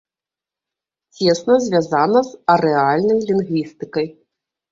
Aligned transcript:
Цесна 1.17 1.57
звязана 1.65 2.19
з 2.29 2.41
арэальнай 2.55 3.19
лінгвістыкай. 3.27 4.07